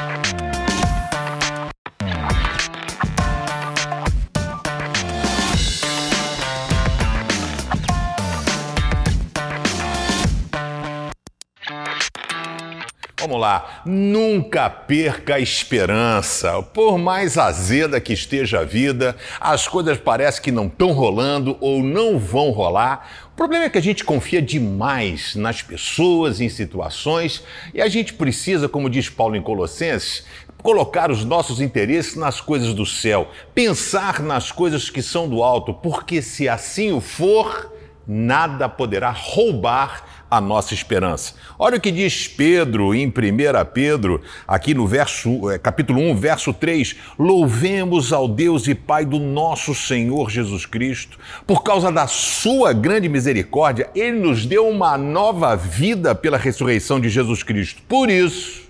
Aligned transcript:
Bye. 0.00 0.29
Vamos 13.20 13.38
lá, 13.38 13.82
nunca 13.84 14.70
perca 14.70 15.34
a 15.34 15.40
esperança. 15.40 16.62
Por 16.62 16.96
mais 16.96 17.36
azeda 17.36 18.00
que 18.00 18.14
esteja 18.14 18.60
a 18.60 18.64
vida, 18.64 19.14
as 19.38 19.68
coisas 19.68 19.98
parecem 19.98 20.42
que 20.42 20.50
não 20.50 20.68
estão 20.68 20.92
rolando 20.92 21.54
ou 21.60 21.82
não 21.82 22.18
vão 22.18 22.50
rolar. 22.50 23.06
O 23.34 23.36
problema 23.36 23.66
é 23.66 23.68
que 23.68 23.76
a 23.76 23.82
gente 23.82 24.04
confia 24.04 24.40
demais 24.40 25.34
nas 25.34 25.60
pessoas, 25.60 26.40
em 26.40 26.48
situações, 26.48 27.44
e 27.74 27.82
a 27.82 27.88
gente 27.88 28.14
precisa, 28.14 28.70
como 28.70 28.88
diz 28.88 29.10
Paulo 29.10 29.36
em 29.36 29.42
Colossenses, 29.42 30.24
colocar 30.62 31.10
os 31.10 31.22
nossos 31.22 31.60
interesses 31.60 32.16
nas 32.16 32.40
coisas 32.40 32.72
do 32.72 32.86
céu, 32.86 33.28
pensar 33.54 34.20
nas 34.20 34.50
coisas 34.50 34.88
que 34.88 35.02
são 35.02 35.28
do 35.28 35.42
alto, 35.42 35.74
porque 35.74 36.22
se 36.22 36.48
assim 36.48 36.90
o 36.90 37.02
for, 37.02 37.70
nada 38.06 38.66
poderá 38.66 39.10
roubar 39.10 40.19
a 40.30 40.40
nossa 40.40 40.72
esperança. 40.72 41.34
Olha 41.58 41.76
o 41.76 41.80
que 41.80 41.90
diz 41.90 42.28
Pedro 42.28 42.94
em 42.94 43.08
1 43.08 43.12
Pedro, 43.74 44.20
aqui 44.46 44.72
no 44.72 44.86
verso, 44.86 45.50
é, 45.50 45.58
capítulo 45.58 46.00
1, 46.00 46.14
verso 46.16 46.52
3: 46.52 46.96
Louvemos 47.18 48.12
ao 48.12 48.28
Deus 48.28 48.68
e 48.68 48.74
Pai 48.74 49.04
do 49.04 49.18
nosso 49.18 49.74
Senhor 49.74 50.30
Jesus 50.30 50.64
Cristo, 50.64 51.18
por 51.46 51.62
causa 51.62 51.90
da 51.90 52.06
sua 52.06 52.72
grande 52.72 53.08
misericórdia, 53.08 53.90
ele 53.94 54.20
nos 54.20 54.46
deu 54.46 54.68
uma 54.68 54.96
nova 54.96 55.56
vida 55.56 56.14
pela 56.14 56.38
ressurreição 56.38 57.00
de 57.00 57.08
Jesus 57.08 57.42
Cristo. 57.42 57.82
Por 57.88 58.08
isso, 58.08 58.62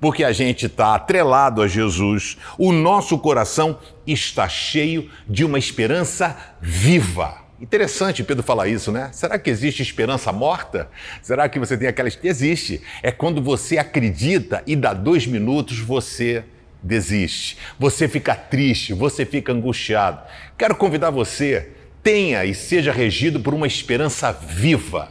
porque 0.00 0.22
a 0.22 0.32
gente 0.32 0.66
está 0.66 0.94
atrelado 0.94 1.62
a 1.62 1.68
Jesus, 1.68 2.36
o 2.58 2.72
nosso 2.72 3.18
coração 3.18 3.78
está 4.06 4.48
cheio 4.48 5.10
de 5.26 5.44
uma 5.44 5.58
esperança 5.58 6.36
viva. 6.60 7.45
Interessante 7.60 8.22
Pedro 8.22 8.42
falar 8.42 8.68
isso, 8.68 8.92
né? 8.92 9.08
Será 9.12 9.38
que 9.38 9.48
existe 9.48 9.82
esperança 9.82 10.30
morta? 10.30 10.90
Será 11.22 11.48
que 11.48 11.58
você 11.58 11.76
tem 11.76 11.88
aquela. 11.88 12.08
Existe. 12.22 12.82
É 13.02 13.10
quando 13.10 13.40
você 13.40 13.78
acredita 13.78 14.62
e 14.66 14.76
dá 14.76 14.92
dois 14.92 15.26
minutos 15.26 15.78
você 15.78 16.44
desiste. 16.82 17.56
Você 17.78 18.08
fica 18.08 18.34
triste, 18.34 18.92
você 18.92 19.24
fica 19.24 19.52
angustiado. 19.52 20.20
Quero 20.58 20.76
convidar 20.76 21.10
você, 21.10 21.70
tenha 22.02 22.44
e 22.44 22.54
seja 22.54 22.92
regido 22.92 23.40
por 23.40 23.54
uma 23.54 23.66
esperança 23.66 24.30
viva. 24.32 25.08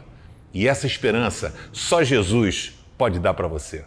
E 0.54 0.68
essa 0.68 0.86
esperança 0.86 1.54
só 1.72 2.02
Jesus 2.02 2.72
pode 2.96 3.18
dar 3.18 3.34
para 3.34 3.48
você. 3.48 3.84